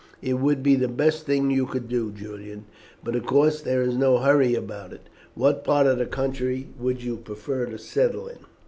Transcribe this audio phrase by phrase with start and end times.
[0.23, 2.65] "It would be the best thing you could do, Julian,
[3.03, 5.07] but, of course, there is no hurry about it.
[5.35, 8.39] What part of the country would you prefer to settle in?"